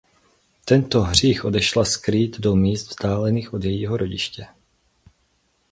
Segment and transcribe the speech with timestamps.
[0.65, 4.45] Tento hřích odešla skrýt do míst vzdálených od jejího rodiště.